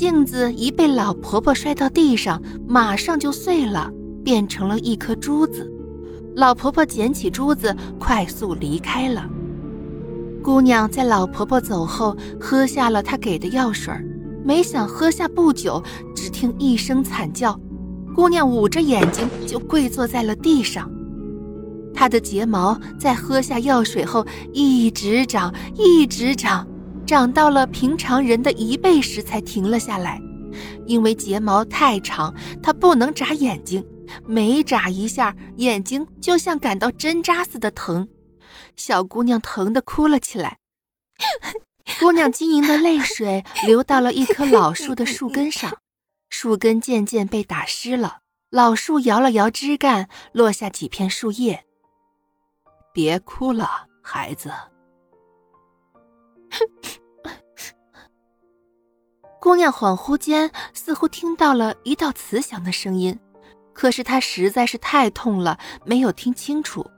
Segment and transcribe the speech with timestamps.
[0.00, 3.92] 镜子一被老婆婆摔到地上，马上就碎了，
[4.24, 5.70] 变成了一颗珠子。
[6.34, 9.28] 老婆婆捡起珠子，快速离开了。
[10.42, 13.92] 姑娘在老婆婆走后，喝下了她给的药水，
[14.42, 15.82] 没想喝下不久，
[16.16, 17.60] 只听一声惨叫，
[18.14, 20.90] 姑娘捂着眼睛就跪坐在了地上。
[21.92, 26.66] 她的睫毛在喝下药水后一直长，一直长，
[27.10, 30.22] 长到了平常人的一倍时才停了下来。
[30.86, 32.32] 因为睫毛太长，
[32.62, 33.84] 她不能眨眼睛，
[34.24, 38.08] 每眨一下，眼睛就像感到针扎似的疼。
[38.76, 40.58] 小姑娘疼得哭了起来，
[41.98, 45.78] 姑娘晶莹的泪水流到了一棵老树的树根上，
[46.28, 48.18] 树根渐渐被打湿了。
[48.50, 51.64] 老树摇了摇枝干，落下几片树叶。
[52.94, 54.52] 别哭了，孩子。
[59.50, 63.18] 姑娘恍惚间似乎听到了一道慈祥的声音，
[63.72, 66.88] 可是她实在是太痛了，没有听清楚。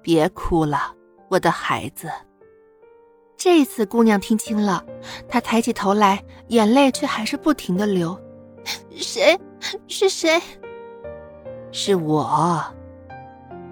[0.00, 0.94] 别哭了，
[1.28, 2.08] 我的孩子。
[3.36, 4.84] 这次姑娘听清了，
[5.28, 8.16] 她抬起头来，眼泪却还是不停的流。
[8.94, 9.36] 谁？
[9.88, 10.40] 是谁？
[11.72, 12.62] 是我。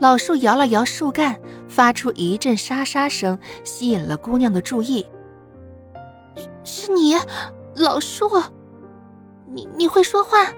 [0.00, 5.06] 老树摇了摇树干，发出一阵沙沙声，吸引了姑娘的注意。
[6.64, 7.14] 是你，
[7.76, 8.26] 老树，
[9.52, 10.50] 你你会说话？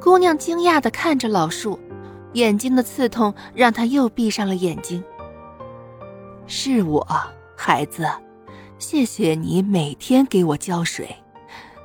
[0.00, 1.78] 姑娘惊讶的看着老树。
[2.34, 5.02] 眼睛的刺痛让他又闭上了眼睛。
[6.46, 7.04] 是我，
[7.56, 8.08] 孩子，
[8.78, 11.12] 谢谢你每天给我浇水。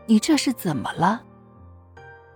[0.06, 1.24] 你这是怎么了？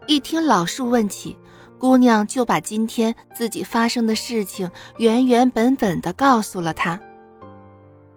[0.07, 1.37] 一听老树问起，
[1.77, 6.99] 姑娘就把今天自己发生的事情原原本本的告诉了他。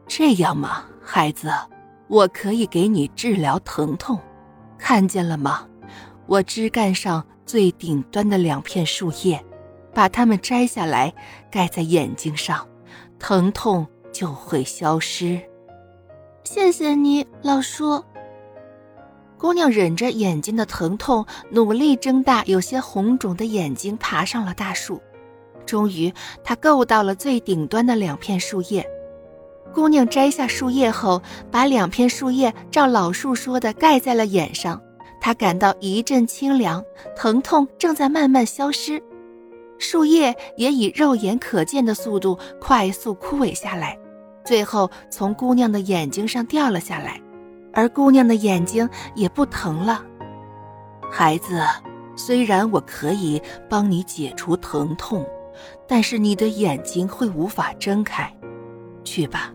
[0.06, 1.52] 这样吗，孩子？
[2.12, 4.20] 我可以给你治疗疼痛。
[4.76, 5.66] 看见了吗？
[6.26, 9.42] 我枝干上最顶端的两片树叶。
[9.94, 11.12] 把它们摘下来，
[11.50, 12.66] 盖在眼睛上，
[13.18, 15.40] 疼痛就会消失。
[16.44, 18.02] 谢谢你，老叔。
[19.38, 25.00] 姑娘忍着眼睛的疼痛，努力睁大有些红肿的眼睛，爬上了大树。
[25.64, 26.12] 终于，
[26.44, 28.86] 她够到了最顶端的两片树叶。
[29.72, 34.80] 姑娘摘下树叶后，把两片树叶照老树说的盖在了眼上。
[35.20, 36.84] 她感到一阵清凉，
[37.16, 39.02] 疼痛正在慢慢消失。
[39.78, 43.98] 树叶也以肉眼可见的速度快速枯萎下来，
[44.44, 47.20] 最后从姑娘的眼睛上掉了下来，
[47.72, 50.04] 而姑娘的眼睛也不疼了。
[51.10, 51.62] 孩子，
[52.16, 55.26] 虽然我可以帮你解除疼痛，
[55.88, 58.32] 但是你的眼睛会无法睁开。
[59.04, 59.52] 去吧，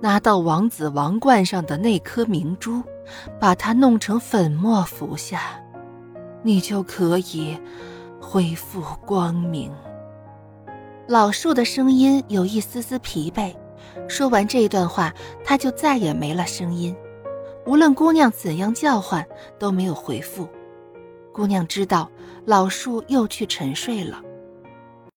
[0.00, 2.82] 拿到王子王冠上的那颗明珠，
[3.40, 5.40] 把它弄成粉末服下，
[6.42, 7.58] 你就可以。
[8.26, 9.70] 恢复光明。
[11.06, 13.54] 老树的声音有一丝丝疲惫。
[14.08, 15.12] 说完这段话，
[15.44, 16.96] 他就再也没了声音。
[17.66, 19.24] 无论姑娘怎样叫唤，
[19.58, 20.48] 都没有回复。
[21.34, 22.10] 姑娘知道
[22.46, 24.22] 老树又去沉睡了。